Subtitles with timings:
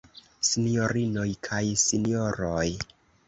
[0.47, 2.67] Sinjorinoj kaj Sinjoroj!